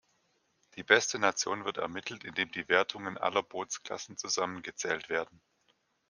Die 0.77 0.83
beste 0.83 1.19
Nation 1.19 1.63
wird 1.63 1.77
ermittelt, 1.77 2.23
indem 2.23 2.51
die 2.51 2.67
Wertungen 2.67 3.19
aller 3.19 3.43
Bootsklassen 3.43 4.17
zusammengezählt 4.17 5.09
werden. 5.09 5.39